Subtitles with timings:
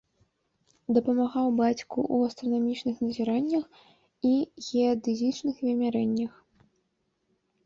[0.95, 3.65] Дапамагаў бацьку ў астранамічных назіраннях
[4.31, 4.33] і
[4.71, 6.33] геадэзічных вымярэннях.